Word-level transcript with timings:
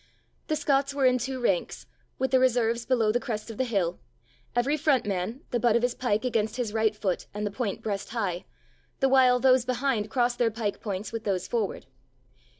The 0.47 0.55
Scots 0.55 0.95
were 0.95 1.05
in 1.05 1.19
two 1.19 1.39
ranks, 1.39 1.85
with 2.17 2.31
the 2.31 2.39
reserves 2.39 2.87
below 2.87 3.11
the 3.11 3.19
crest 3.19 3.51
of 3.51 3.59
the 3.59 3.63
hill, 3.63 3.99
every 4.55 4.75
front 4.75 5.05
man, 5.05 5.41
the 5.51 5.59
butt 5.59 5.75
of 5.75 5.83
his 5.83 5.93
pike 5.93 6.25
against 6.25 6.55
his 6.55 6.73
right 6.73 6.95
foot 6.95 7.27
and 7.35 7.45
the 7.45 7.51
point 7.51 7.83
breast 7.83 8.09
high, 8.09 8.45
the 8.99 9.09
while 9.09 9.39
those 9.39 9.63
behind 9.63 10.09
crossed 10.09 10.39
their 10.39 10.49
pike 10.49 10.81
points 10.81 11.11
with 11.11 11.23
those 11.23 11.47
forward. 11.47 11.85